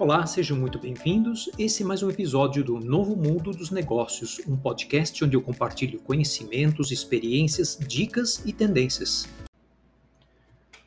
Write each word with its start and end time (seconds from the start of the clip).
Olá, 0.00 0.24
sejam 0.26 0.56
muito 0.56 0.78
bem-vindos. 0.78 1.50
Esse 1.58 1.82
é 1.82 1.86
mais 1.86 2.04
um 2.04 2.08
episódio 2.08 2.62
do 2.62 2.78
Novo 2.78 3.16
Mundo 3.16 3.50
dos 3.50 3.72
Negócios, 3.72 4.40
um 4.46 4.56
podcast 4.56 5.24
onde 5.24 5.34
eu 5.34 5.42
compartilho 5.42 5.98
conhecimentos, 5.98 6.92
experiências, 6.92 7.76
dicas 7.76 8.40
e 8.46 8.52
tendências. 8.52 9.28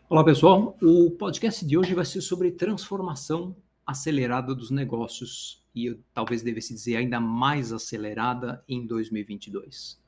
Olá, 0.09 0.23
pessoal. 0.23 0.77
O 0.81 1.11
podcast 1.11 1.65
de 1.65 1.77
hoje 1.77 1.93
vai 1.93 2.05
ser 2.05 2.21
sobre 2.21 2.51
transformação 2.51 3.53
acelerada 3.85 4.55
dos 4.55 4.71
negócios 4.71 5.61
e 5.75 5.87
eu 5.87 5.99
talvez 6.13 6.41
devesse 6.41 6.73
dizer 6.73 6.95
ainda 6.95 7.19
mais 7.19 7.73
acelerada 7.73 8.63
em 8.65 8.87
2022. 8.87 9.99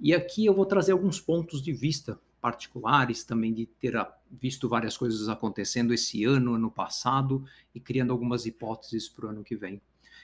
E 0.00 0.12
aqui 0.12 0.44
eu 0.44 0.52
vou 0.52 0.66
trazer 0.66 0.90
alguns 0.90 1.20
pontos 1.20 1.62
de 1.62 1.72
vista 1.72 2.18
particulares 2.42 3.22
também 3.22 3.54
de 3.54 3.66
ter 3.66 3.94
visto 4.28 4.68
várias 4.68 4.96
coisas 4.96 5.28
acontecendo 5.28 5.94
esse 5.94 6.24
ano, 6.24 6.54
ano 6.54 6.72
passado 6.72 7.44
e 7.72 7.78
criando 7.78 8.12
algumas 8.12 8.44
hipóteses 8.44 9.08
para 9.08 9.26
o 9.26 9.28
ano 9.28 9.44
que 9.44 9.54
vem. 9.54 9.80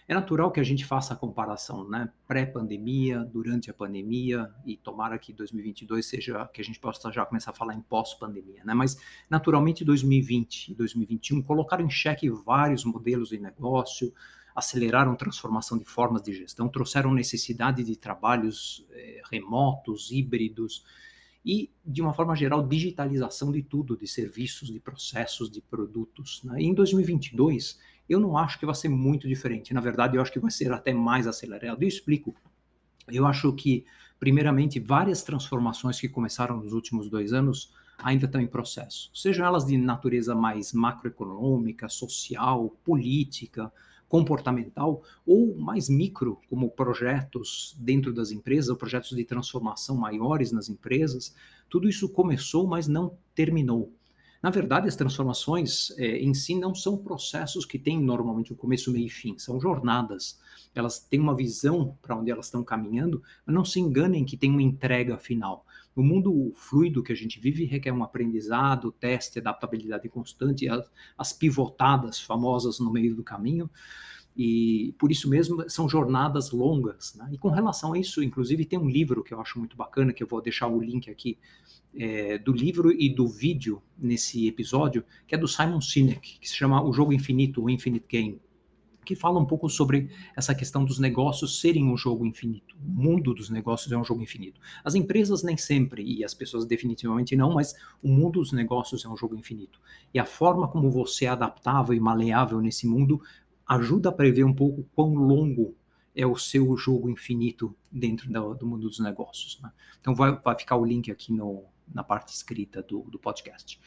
É 0.08 0.14
natural 0.14 0.50
que 0.50 0.58
a 0.58 0.64
gente 0.64 0.84
faça 0.84 1.14
a 1.14 1.16
comparação, 1.16 1.88
né? 1.88 2.10
Pré-pandemia, 2.26 3.20
durante 3.20 3.70
a 3.70 3.74
pandemia 3.74 4.50
e 4.64 4.76
tomara 4.76 5.18
que 5.18 5.32
2022 5.32 6.04
seja 6.04 6.46
que 6.46 6.60
a 6.60 6.64
gente 6.64 6.80
possa 6.80 7.12
já 7.12 7.24
começar 7.24 7.50
a 7.52 7.54
falar 7.54 7.74
em 7.74 7.82
pós-pandemia, 7.82 8.64
né? 8.64 8.74
Mas 8.74 8.98
naturalmente 9.30 9.84
2020 9.84 10.72
e 10.72 10.74
2021 10.74 11.42
colocaram 11.42 11.84
em 11.84 11.90
xeque 11.90 12.28
vários 12.30 12.84
modelos 12.84 13.28
de 13.28 13.38
negócio, 13.38 14.12
aceleraram 14.56 15.14
transformação 15.14 15.78
de 15.78 15.84
formas 15.84 16.22
de 16.22 16.32
gestão, 16.32 16.68
trouxeram 16.68 17.12
necessidade 17.12 17.84
de 17.84 17.94
trabalhos 17.94 18.84
eh, 18.90 19.20
remotos, 19.30 20.10
híbridos, 20.10 20.84
e, 21.44 21.70
de 21.84 22.02
uma 22.02 22.12
forma 22.12 22.34
geral, 22.34 22.66
digitalização 22.66 23.52
de 23.52 23.62
tudo, 23.62 23.96
de 23.96 24.06
serviços, 24.06 24.68
de 24.68 24.80
processos, 24.80 25.50
de 25.50 25.60
produtos. 25.60 26.42
Né? 26.44 26.62
em 26.62 26.74
2022, 26.74 27.78
eu 28.08 28.20
não 28.20 28.36
acho 28.36 28.58
que 28.58 28.66
vai 28.66 28.74
ser 28.74 28.88
muito 28.88 29.28
diferente. 29.28 29.72
Na 29.72 29.80
verdade, 29.80 30.16
eu 30.16 30.22
acho 30.22 30.32
que 30.32 30.40
vai 30.40 30.50
ser 30.50 30.72
até 30.72 30.92
mais 30.92 31.26
acelerado. 31.26 31.82
Eu 31.82 31.88
explico. 31.88 32.34
Eu 33.06 33.26
acho 33.26 33.52
que, 33.54 33.84
primeiramente, 34.18 34.80
várias 34.80 35.22
transformações 35.22 36.00
que 36.00 36.08
começaram 36.08 36.56
nos 36.58 36.72
últimos 36.72 37.08
dois 37.08 37.32
anos 37.32 37.72
ainda 37.98 38.26
estão 38.26 38.40
em 38.40 38.46
processo, 38.46 39.10
sejam 39.12 39.44
elas 39.44 39.66
de 39.66 39.76
natureza 39.76 40.34
mais 40.34 40.72
macroeconômica, 40.72 41.88
social, 41.88 42.70
política, 42.84 43.72
comportamental 44.08 45.02
ou 45.26 45.54
mais 45.56 45.88
micro, 45.88 46.40
como 46.48 46.70
projetos 46.70 47.76
dentro 47.78 48.12
das 48.12 48.30
empresas, 48.30 48.70
ou 48.70 48.76
projetos 48.76 49.16
de 49.16 49.24
transformação 49.24 49.96
maiores 49.96 50.50
nas 50.50 50.68
empresas. 50.68 51.34
Tudo 51.68 51.88
isso 51.88 52.08
começou, 52.08 52.66
mas 52.66 52.88
não 52.88 53.16
terminou. 53.34 53.92
Na 54.42 54.50
verdade, 54.50 54.86
as 54.86 54.94
transformações 54.94 55.90
é, 55.98 56.18
em 56.18 56.32
si 56.32 56.54
não 56.54 56.74
são 56.74 56.96
processos 56.96 57.64
que 57.64 57.78
têm 57.78 58.00
normalmente 58.00 58.52
um 58.52 58.56
começo, 58.56 58.92
meio 58.92 59.06
e 59.06 59.10
fim, 59.10 59.36
são 59.36 59.60
jornadas. 59.60 60.38
Elas 60.74 61.00
têm 61.00 61.18
uma 61.18 61.34
visão 61.34 61.98
para 62.00 62.16
onde 62.16 62.30
elas 62.30 62.46
estão 62.46 62.62
caminhando, 62.62 63.20
mas 63.44 63.54
não 63.54 63.64
se 63.64 63.80
enganem 63.80 64.24
que 64.24 64.36
tem 64.36 64.50
uma 64.50 64.62
entrega 64.62 65.18
final. 65.18 65.66
O 65.98 66.04
mundo 66.04 66.52
fluido 66.54 67.02
que 67.02 67.12
a 67.12 67.16
gente 67.16 67.40
vive 67.40 67.64
requer 67.64 67.90
um 67.90 68.04
aprendizado, 68.04 68.92
teste, 68.92 69.40
adaptabilidade 69.40 70.08
constante, 70.08 70.68
as, 70.68 70.88
as 71.16 71.32
pivotadas 71.32 72.20
famosas 72.20 72.78
no 72.78 72.92
meio 72.92 73.16
do 73.16 73.24
caminho. 73.24 73.68
E 74.36 74.94
por 74.96 75.10
isso 75.10 75.28
mesmo 75.28 75.68
são 75.68 75.88
jornadas 75.88 76.52
longas. 76.52 77.16
Né? 77.16 77.30
E 77.32 77.38
com 77.38 77.48
relação 77.48 77.94
a 77.94 77.98
isso, 77.98 78.22
inclusive, 78.22 78.64
tem 78.64 78.78
um 78.78 78.88
livro 78.88 79.24
que 79.24 79.34
eu 79.34 79.40
acho 79.40 79.58
muito 79.58 79.76
bacana, 79.76 80.12
que 80.12 80.22
eu 80.22 80.28
vou 80.28 80.40
deixar 80.40 80.68
o 80.68 80.80
link 80.80 81.10
aqui 81.10 81.36
é, 81.96 82.38
do 82.38 82.52
livro 82.52 82.92
e 82.92 83.12
do 83.12 83.26
vídeo 83.26 83.82
nesse 83.98 84.46
episódio, 84.46 85.04
que 85.26 85.34
é 85.34 85.38
do 85.38 85.48
Simon 85.48 85.80
Sinek, 85.80 86.38
que 86.38 86.48
se 86.48 86.54
chama 86.54 86.80
O 86.80 86.92
Jogo 86.92 87.12
Infinito, 87.12 87.64
o 87.64 87.68
Infinite 87.68 88.06
Game 88.08 88.40
que 89.08 89.16
fala 89.16 89.40
um 89.40 89.46
pouco 89.46 89.70
sobre 89.70 90.10
essa 90.36 90.54
questão 90.54 90.84
dos 90.84 90.98
negócios 90.98 91.62
serem 91.62 91.82
um 91.82 91.96
jogo 91.96 92.26
infinito. 92.26 92.76
O 92.76 93.02
mundo 93.02 93.32
dos 93.32 93.48
negócios 93.48 93.90
é 93.90 93.96
um 93.96 94.04
jogo 94.04 94.20
infinito. 94.20 94.60
As 94.84 94.94
empresas 94.94 95.42
nem 95.42 95.56
sempre, 95.56 96.04
e 96.04 96.22
as 96.22 96.34
pessoas 96.34 96.66
definitivamente 96.66 97.34
não, 97.34 97.54
mas 97.54 97.74
o 98.02 98.08
mundo 98.08 98.40
dos 98.40 98.52
negócios 98.52 99.06
é 99.06 99.08
um 99.08 99.16
jogo 99.16 99.34
infinito. 99.34 99.80
E 100.12 100.18
a 100.18 100.26
forma 100.26 100.68
como 100.68 100.90
você 100.90 101.24
é 101.24 101.28
adaptável 101.28 101.94
e 101.94 102.00
maleável 102.00 102.60
nesse 102.60 102.86
mundo 102.86 103.22
ajuda 103.66 104.10
a 104.10 104.12
prever 104.12 104.44
um 104.44 104.52
pouco 104.52 104.86
quão 104.94 105.14
longo 105.14 105.74
é 106.14 106.26
o 106.26 106.36
seu 106.36 106.76
jogo 106.76 107.08
infinito 107.08 107.74
dentro 107.90 108.30
do, 108.30 108.54
do 108.56 108.66
mundo 108.66 108.88
dos 108.88 108.98
negócios. 108.98 109.58
Né? 109.62 109.72
Então 109.98 110.14
vai, 110.14 110.38
vai, 110.38 110.58
ficar 110.58 110.76
o 110.76 110.84
link 110.84 111.10
aqui 111.10 111.32
no, 111.32 111.64
na 111.94 112.04
parte 112.04 112.34
escrita 112.34 112.82
do, 112.82 113.04
do 113.04 113.18
podcast. 113.18 113.80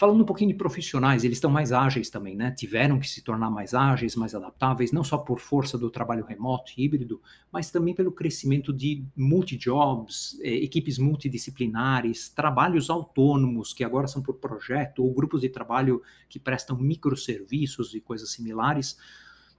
Falando 0.00 0.22
um 0.22 0.24
pouquinho 0.24 0.50
de 0.50 0.56
profissionais, 0.56 1.24
eles 1.24 1.36
estão 1.36 1.50
mais 1.50 1.72
ágeis 1.72 2.08
também, 2.08 2.34
né? 2.34 2.50
Tiveram 2.52 2.98
que 2.98 3.06
se 3.06 3.20
tornar 3.20 3.50
mais 3.50 3.74
ágeis, 3.74 4.16
mais 4.16 4.34
adaptáveis, 4.34 4.92
não 4.92 5.04
só 5.04 5.18
por 5.18 5.38
força 5.38 5.76
do 5.76 5.90
trabalho 5.90 6.24
remoto 6.24 6.72
híbrido, 6.74 7.20
mas 7.52 7.70
também 7.70 7.94
pelo 7.94 8.10
crescimento 8.10 8.72
de 8.72 9.04
multijobs, 9.14 10.40
eh, 10.40 10.64
equipes 10.64 10.96
multidisciplinares, 10.96 12.30
trabalhos 12.30 12.88
autônomos, 12.88 13.74
que 13.74 13.84
agora 13.84 14.06
são 14.06 14.22
por 14.22 14.36
projeto, 14.36 15.04
ou 15.04 15.12
grupos 15.12 15.42
de 15.42 15.50
trabalho 15.50 16.00
que 16.30 16.38
prestam 16.38 16.78
microserviços 16.78 17.94
e 17.94 18.00
coisas 18.00 18.32
similares. 18.32 18.96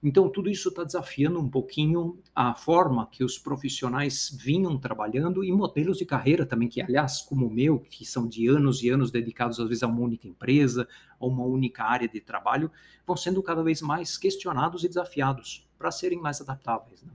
Então, 0.02 0.28
tudo 0.28 0.50
isso 0.50 0.68
está 0.68 0.82
desafiando 0.82 1.38
um 1.38 1.48
pouquinho 1.48 2.18
a 2.34 2.54
forma 2.54 3.06
que 3.06 3.22
os 3.22 3.38
profissionais 3.38 4.36
vinham 4.36 4.76
trabalhando 4.76 5.44
e 5.44 5.52
modelos 5.52 5.96
de 5.98 6.04
carreira 6.04 6.44
também, 6.44 6.68
que, 6.68 6.82
aliás, 6.82 7.20
como 7.20 7.46
o 7.46 7.50
meu, 7.50 7.78
que 7.78 8.04
são 8.04 8.26
de 8.26 8.48
anos 8.48 8.82
e 8.82 8.88
anos 8.88 9.12
dedicados, 9.12 9.60
às 9.60 9.68
vezes, 9.68 9.84
a 9.84 9.86
uma 9.86 10.00
única 10.00 10.26
empresa, 10.26 10.88
a 11.20 11.24
uma 11.24 11.44
única 11.44 11.84
área 11.84 12.08
de 12.08 12.20
trabalho, 12.20 12.68
vão 13.06 13.16
sendo 13.16 13.40
cada 13.44 13.62
vez 13.62 13.80
mais 13.80 14.18
questionados 14.18 14.82
e 14.82 14.88
desafiados 14.88 15.68
para 15.78 15.92
serem 15.92 16.20
mais 16.20 16.40
adaptáveis. 16.40 17.00
Né? 17.04 17.12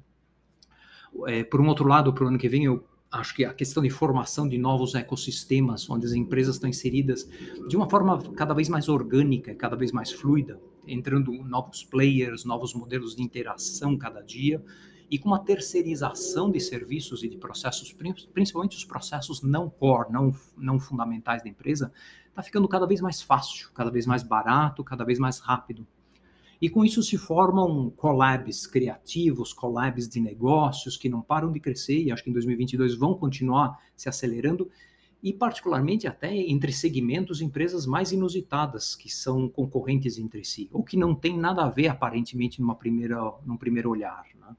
É, 1.27 1.43
por 1.43 1.59
um 1.59 1.67
outro 1.67 1.87
lado, 1.87 2.13
para 2.13 2.23
o 2.23 2.27
ano 2.29 2.37
que 2.37 2.47
vem, 2.47 2.63
eu 2.63 2.85
acho 3.11 3.35
que 3.35 3.43
a 3.43 3.53
questão 3.53 3.83
de 3.83 3.89
formação 3.89 4.47
de 4.47 4.57
novos 4.57 4.95
ecossistemas, 4.95 5.89
onde 5.89 6.05
as 6.05 6.13
empresas 6.13 6.55
estão 6.55 6.69
inseridas 6.69 7.29
de 7.67 7.75
uma 7.75 7.89
forma 7.89 8.17
cada 8.33 8.53
vez 8.53 8.69
mais 8.69 8.87
orgânica, 8.87 9.53
cada 9.55 9.75
vez 9.75 9.91
mais 9.91 10.11
fluida, 10.11 10.57
entrando 10.87 11.31
novos 11.43 11.83
players, 11.83 12.45
novos 12.45 12.73
modelos 12.73 13.15
de 13.15 13.21
interação 13.21 13.97
cada 13.97 14.21
dia, 14.21 14.63
e 15.09 15.17
com 15.17 15.29
uma 15.29 15.39
terceirização 15.39 16.51
de 16.51 16.59
serviços 16.59 17.23
e 17.23 17.29
de 17.29 17.37
processos, 17.37 17.95
principalmente 18.33 18.75
os 18.75 18.83
processos 18.83 19.41
não 19.41 19.69
core, 19.69 20.11
não, 20.11 20.35
não 20.57 20.79
fundamentais 20.79 21.43
da 21.43 21.49
empresa, 21.49 21.91
está 22.27 22.43
ficando 22.43 22.67
cada 22.67 22.85
vez 22.85 23.01
mais 23.01 23.21
fácil, 23.21 23.69
cada 23.73 23.89
vez 23.89 24.05
mais 24.05 24.21
barato, 24.21 24.83
cada 24.83 25.05
vez 25.05 25.17
mais 25.17 25.39
rápido. 25.39 25.87
E 26.61 26.69
com 26.69 26.83
isso 26.83 27.03
se 27.03 27.17
formam 27.17 27.89
collabs 27.91 28.65
criativos, 28.65 29.53
collabs 29.53 30.09
de 30.09 30.19
negócios 30.19 30.97
que 30.97 31.07
não 31.07 31.21
param 31.21 31.51
de 31.51 31.59
crescer 31.59 32.01
e 32.01 32.11
acho 32.11 32.23
que 32.23 32.29
em 32.29 32.33
2022 32.33 32.95
vão 32.95 33.13
continuar 33.13 33.79
se 33.95 34.09
acelerando 34.09 34.69
e 35.21 35.33
particularmente 35.33 36.07
até 36.07 36.35
entre 36.35 36.71
segmentos 36.71 37.41
empresas 37.41 37.85
mais 37.85 38.11
inusitadas 38.11 38.95
que 38.95 39.09
são 39.09 39.49
concorrentes 39.49 40.17
entre 40.17 40.43
si 40.43 40.69
ou 40.71 40.83
que 40.83 40.95
não 40.95 41.15
tem 41.15 41.37
nada 41.37 41.63
a 41.63 41.69
ver 41.69 41.87
aparentemente 41.87 42.61
numa 42.61 42.75
primeira 42.75 43.17
num 43.45 43.57
primeiro 43.57 43.89
olhar. 43.89 44.25
Né? 44.39 44.55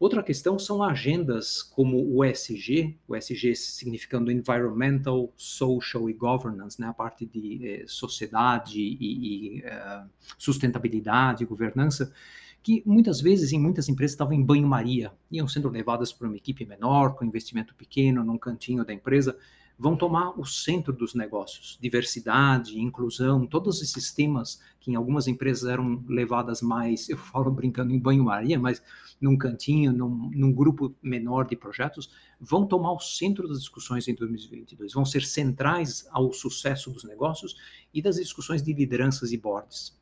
Outra 0.00 0.22
questão 0.22 0.58
são 0.58 0.82
agendas 0.82 1.62
como 1.62 1.98
o 2.16 2.24
ESG, 2.24 2.98
o 3.06 3.14
ESG 3.14 3.54
significando 3.54 4.32
Environmental, 4.32 5.30
Social 5.36 6.08
e 6.08 6.14
Governance, 6.14 6.80
né, 6.80 6.86
a 6.86 6.94
parte 6.94 7.26
de 7.26 7.60
eh, 7.62 7.84
sociedade 7.86 8.80
e, 8.80 9.58
e 9.58 9.60
uh, 9.60 10.08
sustentabilidade, 10.38 11.44
governança, 11.44 12.14
que 12.62 12.82
muitas 12.84 13.20
vezes 13.20 13.52
em 13.52 13.58
muitas 13.58 13.88
empresas 13.88 14.12
estavam 14.12 14.34
em 14.34 14.44
banho-maria, 14.44 15.12
iam 15.30 15.48
sendo 15.48 15.68
levadas 15.68 16.12
por 16.12 16.26
uma 16.26 16.36
equipe 16.36 16.66
menor, 16.66 17.14
com 17.14 17.24
investimento 17.24 17.74
pequeno, 17.74 18.24
num 18.24 18.38
cantinho 18.38 18.84
da 18.84 18.92
empresa, 18.92 19.36
vão 19.80 19.96
tomar 19.96 20.38
o 20.38 20.44
centro 20.44 20.92
dos 20.92 21.14
negócios. 21.14 21.78
Diversidade, 21.80 22.78
inclusão, 22.78 23.46
todos 23.46 23.80
esses 23.80 24.12
temas 24.12 24.60
que 24.78 24.90
em 24.90 24.94
algumas 24.94 25.26
empresas 25.26 25.70
eram 25.70 26.04
levadas 26.06 26.60
mais, 26.60 27.08
eu 27.08 27.16
falo 27.16 27.50
brincando 27.50 27.90
em 27.90 27.98
banho-maria, 27.98 28.58
mas 28.58 28.82
num 29.18 29.38
cantinho, 29.38 29.90
num, 29.90 30.30
num, 30.34 30.52
grupo 30.52 30.94
menor 31.02 31.46
de 31.46 31.56
projetos, 31.56 32.10
vão 32.38 32.66
tomar 32.66 32.92
o 32.92 33.00
centro 33.00 33.48
das 33.48 33.60
discussões 33.60 34.06
em 34.06 34.14
2022, 34.14 34.92
vão 34.92 35.04
ser 35.06 35.22
centrais 35.22 36.06
ao 36.10 36.30
sucesso 36.30 36.90
dos 36.90 37.04
negócios 37.04 37.56
e 37.92 38.02
das 38.02 38.16
discussões 38.16 38.62
de 38.62 38.74
lideranças 38.74 39.32
e 39.32 39.38
boards. 39.38 39.98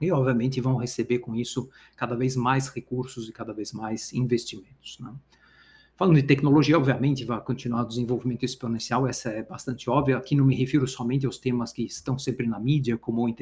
E, 0.00 0.10
obviamente, 0.10 0.60
vão 0.60 0.76
receber 0.76 1.18
com 1.20 1.34
isso 1.34 1.68
cada 1.96 2.16
vez 2.16 2.36
mais 2.36 2.68
recursos 2.68 3.28
e 3.28 3.32
cada 3.32 3.52
vez 3.52 3.72
mais 3.72 4.12
investimentos. 4.12 4.98
Né? 5.00 5.12
Falando 5.96 6.16
de 6.16 6.24
tecnologia, 6.24 6.76
obviamente, 6.76 7.24
vai 7.24 7.40
continuar 7.40 7.82
o 7.82 7.86
desenvolvimento 7.86 8.44
exponencial, 8.44 9.06
essa 9.06 9.30
é 9.30 9.44
bastante 9.44 9.88
óbvia. 9.88 10.16
Aqui 10.16 10.34
não 10.34 10.44
me 10.44 10.56
refiro 10.56 10.88
somente 10.88 11.24
aos 11.24 11.38
temas 11.38 11.72
que 11.72 11.84
estão 11.84 12.18
sempre 12.18 12.48
na 12.48 12.58
mídia, 12.58 12.98
como, 12.98 13.32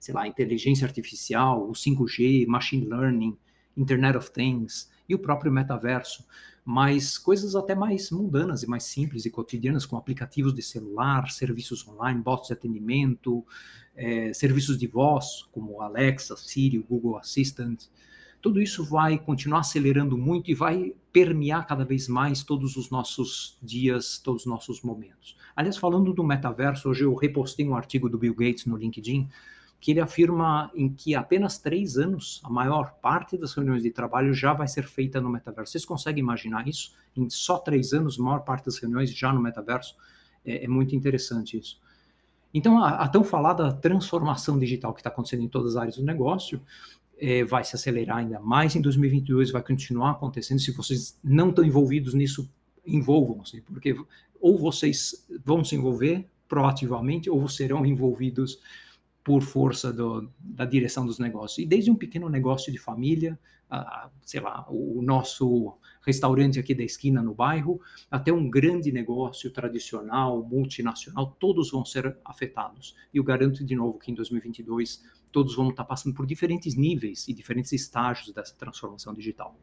sei 0.00 0.14
lá, 0.14 0.26
inteligência 0.26 0.84
artificial, 0.84 1.68
o 1.68 1.72
5G, 1.72 2.46
machine 2.48 2.84
learning, 2.84 3.38
Internet 3.76 4.18
of 4.18 4.30
Things 4.32 4.90
e 5.08 5.14
o 5.14 5.18
próprio 5.20 5.52
metaverso. 5.52 6.26
Mas 6.70 7.18
coisas 7.18 7.56
até 7.56 7.74
mais 7.74 8.12
mundanas 8.12 8.62
e 8.62 8.66
mais 8.68 8.84
simples 8.84 9.24
e 9.24 9.30
cotidianas, 9.30 9.84
como 9.84 10.00
aplicativos 10.00 10.54
de 10.54 10.62
celular, 10.62 11.28
serviços 11.28 11.84
online, 11.88 12.22
bots 12.22 12.46
de 12.46 12.52
atendimento, 12.52 13.44
é, 13.96 14.32
serviços 14.32 14.78
de 14.78 14.86
voz, 14.86 15.48
como 15.50 15.82
Alexa, 15.82 16.36
Siri, 16.36 16.78
Google 16.78 17.18
Assistant. 17.18 17.86
Tudo 18.40 18.62
isso 18.62 18.84
vai 18.84 19.18
continuar 19.18 19.60
acelerando 19.60 20.16
muito 20.16 20.48
e 20.48 20.54
vai 20.54 20.94
permear 21.12 21.66
cada 21.66 21.84
vez 21.84 22.06
mais 22.06 22.44
todos 22.44 22.76
os 22.76 22.88
nossos 22.88 23.58
dias, 23.60 24.20
todos 24.20 24.42
os 24.42 24.46
nossos 24.46 24.80
momentos. 24.80 25.36
Aliás, 25.56 25.76
falando 25.76 26.14
do 26.14 26.22
metaverso, 26.22 26.88
hoje 26.88 27.02
eu 27.02 27.16
repostei 27.16 27.66
um 27.66 27.74
artigo 27.74 28.08
do 28.08 28.16
Bill 28.16 28.32
Gates 28.32 28.64
no 28.66 28.76
LinkedIn, 28.76 29.28
que 29.80 29.92
ele 29.92 30.00
afirma 30.00 30.70
em 30.74 30.92
que 30.92 31.14
apenas 31.14 31.58
três 31.58 31.96
anos, 31.96 32.40
a 32.44 32.50
maior 32.50 32.92
parte 33.00 33.38
das 33.38 33.54
reuniões 33.54 33.82
de 33.82 33.90
trabalho 33.90 34.34
já 34.34 34.52
vai 34.52 34.68
ser 34.68 34.86
feita 34.86 35.20
no 35.20 35.30
metaverso. 35.30 35.72
Vocês 35.72 35.86
conseguem 35.86 36.22
imaginar 36.22 36.68
isso? 36.68 36.92
Em 37.16 37.30
só 37.30 37.58
três 37.58 37.94
anos, 37.94 38.20
a 38.20 38.22
maior 38.22 38.40
parte 38.40 38.66
das 38.66 38.78
reuniões 38.78 39.10
já 39.10 39.32
no 39.32 39.40
metaverso? 39.40 39.96
É, 40.44 40.64
é 40.64 40.68
muito 40.68 40.94
interessante 40.94 41.58
isso. 41.58 41.80
Então, 42.52 42.82
a, 42.82 42.90
a, 42.90 43.08
tão 43.08 43.24
falada 43.24 43.72
transformação 43.72 44.58
digital 44.58 44.92
que 44.92 45.00
está 45.00 45.08
acontecendo 45.08 45.44
em 45.44 45.48
todas 45.48 45.76
as 45.76 45.76
áreas 45.76 45.96
do 45.96 46.04
negócio 46.04 46.60
é, 47.18 47.42
vai 47.44 47.64
se 47.64 47.74
acelerar 47.74 48.18
ainda 48.18 48.38
mais 48.38 48.76
em 48.76 48.82
2022, 48.82 49.50
vai 49.50 49.62
continuar 49.62 50.10
acontecendo. 50.10 50.58
Se 50.58 50.72
vocês 50.72 51.18
não 51.24 51.50
estão 51.50 51.64
envolvidos 51.64 52.12
nisso, 52.12 52.50
envolvam-se, 52.84 53.62
porque 53.62 53.96
ou 54.40 54.58
vocês 54.58 55.26
vão 55.44 55.64
se 55.64 55.76
envolver 55.76 56.26
proativamente 56.48 57.30
ou 57.30 57.46
serão 57.48 57.86
envolvidos 57.86 58.58
por 59.22 59.42
força 59.42 59.92
do, 59.92 60.30
da 60.38 60.64
direção 60.64 61.04
dos 61.04 61.18
negócios. 61.18 61.58
E 61.58 61.66
desde 61.66 61.90
um 61.90 61.94
pequeno 61.94 62.28
negócio 62.28 62.72
de 62.72 62.78
família, 62.78 63.38
sei 64.24 64.40
lá, 64.40 64.66
o 64.68 65.00
nosso 65.02 65.76
restaurante 66.02 66.58
aqui 66.58 66.74
da 66.74 66.82
esquina 66.82 67.22
no 67.22 67.34
bairro, 67.34 67.80
até 68.10 68.32
um 68.32 68.48
grande 68.48 68.90
negócio 68.90 69.50
tradicional, 69.50 70.42
multinacional, 70.42 71.36
todos 71.38 71.70
vão 71.70 71.84
ser 71.84 72.16
afetados. 72.24 72.96
E 73.12 73.18
eu 73.18 73.24
garanto 73.24 73.64
de 73.64 73.76
novo 73.76 73.98
que 73.98 74.10
em 74.10 74.14
2022 74.14 75.02
todos 75.30 75.54
vão 75.54 75.70
estar 75.70 75.84
passando 75.84 76.14
por 76.14 76.26
diferentes 76.26 76.74
níveis 76.74 77.28
e 77.28 77.32
diferentes 77.32 77.72
estágios 77.72 78.32
dessa 78.32 78.54
transformação 78.56 79.14
digital. 79.14 79.54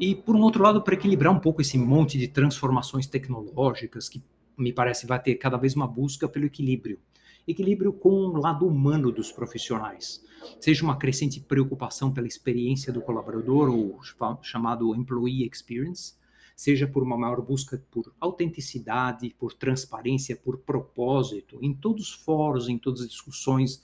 E, 0.00 0.14
por 0.14 0.34
um 0.34 0.40
outro 0.40 0.62
lado, 0.62 0.82
para 0.82 0.94
equilibrar 0.94 1.32
um 1.32 1.40
pouco 1.40 1.60
esse 1.60 1.76
monte 1.76 2.18
de 2.18 2.28
transformações 2.28 3.06
tecnológicas, 3.06 4.08
que 4.08 4.22
me 4.56 4.72
parece 4.72 5.06
vai 5.06 5.20
ter 5.20 5.34
cada 5.36 5.56
vez 5.56 5.74
uma 5.74 5.86
busca 5.86 6.28
pelo 6.28 6.46
equilíbrio 6.46 7.00
equilíbrio 7.48 7.92
com 7.92 8.10
o 8.10 8.36
lado 8.36 8.66
humano 8.66 9.10
dos 9.10 9.32
profissionais, 9.32 10.22
seja 10.60 10.84
uma 10.84 10.96
crescente 10.96 11.40
preocupação 11.40 12.12
pela 12.12 12.26
experiência 12.26 12.92
do 12.92 13.00
colaborador, 13.00 13.70
ou 13.70 13.98
chamado 14.42 14.94
employee 14.94 15.48
experience, 15.48 16.14
seja 16.54 16.86
por 16.86 17.02
uma 17.02 17.16
maior 17.16 17.40
busca 17.40 17.82
por 17.90 18.12
autenticidade, 18.20 19.34
por 19.38 19.54
transparência, 19.54 20.36
por 20.36 20.58
propósito, 20.58 21.58
em 21.62 21.72
todos 21.72 22.08
os 22.08 22.14
fóruns, 22.14 22.68
em 22.68 22.76
todas 22.76 23.00
as 23.00 23.08
discussões, 23.08 23.82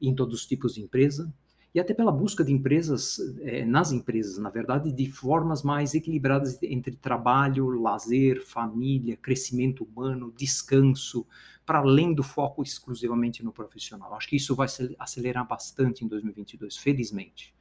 em 0.00 0.14
todos 0.14 0.40
os 0.40 0.46
tipos 0.46 0.74
de 0.74 0.80
empresa, 0.80 1.32
e 1.74 1.80
até 1.80 1.94
pela 1.94 2.12
busca 2.12 2.44
de 2.44 2.52
empresas, 2.52 3.18
é, 3.40 3.64
nas 3.64 3.92
empresas, 3.92 4.36
na 4.36 4.50
verdade, 4.50 4.92
de 4.92 5.10
formas 5.10 5.62
mais 5.62 5.94
equilibradas 5.94 6.62
entre 6.62 6.94
trabalho, 6.96 7.80
lazer, 7.80 8.44
família, 8.44 9.16
crescimento 9.16 9.82
humano, 9.84 10.32
descanso, 10.36 11.26
para 11.64 11.78
além 11.78 12.12
do 12.12 12.22
foco 12.22 12.62
exclusivamente 12.62 13.42
no 13.42 13.52
profissional. 13.52 14.14
Acho 14.14 14.28
que 14.28 14.36
isso 14.36 14.54
vai 14.54 14.68
acelerar 14.98 15.48
bastante 15.48 16.04
em 16.04 16.08
2022, 16.08 16.76
felizmente. 16.76 17.54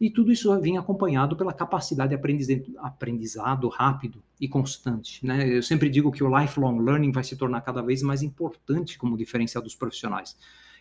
E 0.00 0.10
tudo 0.10 0.32
isso 0.32 0.58
vinha 0.60 0.80
acompanhado 0.80 1.36
pela 1.36 1.52
capacidade 1.52 2.16
de 2.16 2.74
aprendizado 2.78 3.68
rápido 3.68 4.20
e 4.40 4.48
constante. 4.48 5.24
Né? 5.24 5.46
Eu 5.56 5.62
sempre 5.62 5.90
digo 5.90 6.10
que 6.10 6.24
o 6.24 6.40
lifelong 6.40 6.80
learning 6.80 7.12
vai 7.12 7.22
se 7.22 7.36
tornar 7.36 7.60
cada 7.60 7.82
vez 7.82 8.02
mais 8.02 8.22
importante 8.22 8.98
como 8.98 9.16
diferencial 9.16 9.62
dos 9.62 9.74
profissionais 9.74 10.36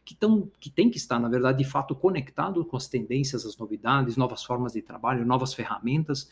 que, 0.10 0.16
tão, 0.16 0.52
que 0.60 0.72
tem 0.72 0.90
que 0.90 0.98
estar, 0.98 1.20
na 1.20 1.30
verdade, 1.30 1.60
de 1.60 1.70
fato 1.70 1.94
conectado 1.94 2.66
com 2.66 2.76
as 2.76 2.88
tendências, 2.88 3.46
as 3.46 3.56
novidades, 3.56 4.18
novas 4.18 4.44
formas 4.44 4.74
de 4.74 4.82
trabalho, 4.82 5.24
novas 5.24 5.54
ferramentas, 5.54 6.28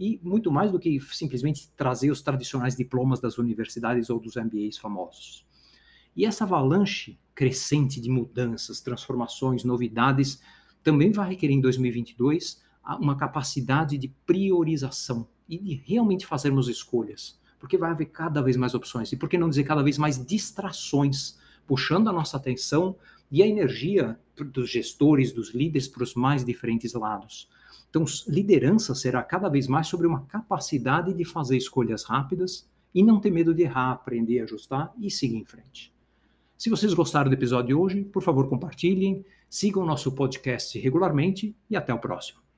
e 0.00 0.18
muito 0.20 0.50
mais 0.50 0.72
do 0.72 0.80
que 0.80 0.98
simplesmente 0.98 1.70
trazer 1.76 2.10
os 2.10 2.22
tradicionais 2.22 2.74
diplomas 2.74 3.20
das 3.20 3.38
universidades 3.38 4.10
ou 4.10 4.18
dos 4.18 4.34
MBAs 4.34 4.78
famosos. 4.78 5.46
E 6.16 6.26
essa 6.26 6.42
avalanche 6.42 7.20
crescente 7.32 8.00
de 8.00 8.10
mudanças, 8.10 8.80
transformações, 8.80 9.62
novidades, 9.62 10.42
também 10.82 11.12
vai 11.12 11.28
requerer 11.28 11.54
em 11.54 11.60
2022 11.60 12.60
uma 12.98 13.16
capacidade 13.16 13.96
de 13.96 14.08
priorização 14.26 15.28
e 15.48 15.56
de 15.56 15.74
realmente 15.86 16.26
fazermos 16.26 16.68
escolhas, 16.68 17.38
porque 17.60 17.78
vai 17.78 17.92
haver 17.92 18.06
cada 18.06 18.42
vez 18.42 18.56
mais 18.56 18.74
opções, 18.74 19.12
e 19.12 19.16
por 19.16 19.28
que 19.28 19.38
não 19.38 19.48
dizer 19.48 19.62
cada 19.62 19.84
vez 19.84 19.98
mais 19.98 20.18
distrações 20.26 21.38
puxando 21.64 22.08
a 22.08 22.12
nossa 22.12 22.36
atenção 22.36 22.96
e 23.30 23.42
a 23.42 23.46
energia 23.46 24.18
dos 24.52 24.70
gestores, 24.70 25.32
dos 25.32 25.54
líderes 25.54 25.86
para 25.86 26.02
os 26.02 26.14
mais 26.14 26.44
diferentes 26.44 26.94
lados. 26.94 27.48
Então, 27.88 28.04
liderança 28.26 28.94
será 28.94 29.22
cada 29.22 29.48
vez 29.48 29.66
mais 29.66 29.86
sobre 29.86 30.06
uma 30.06 30.24
capacidade 30.26 31.12
de 31.12 31.24
fazer 31.24 31.56
escolhas 31.56 32.04
rápidas 32.04 32.68
e 32.94 33.02
não 33.02 33.20
ter 33.20 33.30
medo 33.30 33.54
de 33.54 33.62
errar, 33.62 33.92
aprender, 33.92 34.40
ajustar 34.40 34.92
e 34.98 35.10
seguir 35.10 35.36
em 35.36 35.44
frente. 35.44 35.92
Se 36.56 36.70
vocês 36.70 36.92
gostaram 36.92 37.30
do 37.30 37.34
episódio 37.34 37.68
de 37.68 37.74
hoje, 37.74 38.04
por 38.04 38.22
favor, 38.22 38.48
compartilhem, 38.48 39.24
sigam 39.48 39.84
nosso 39.84 40.12
podcast 40.12 40.78
regularmente 40.78 41.56
e 41.68 41.76
até 41.76 41.92
o 41.92 41.98
próximo. 41.98 42.49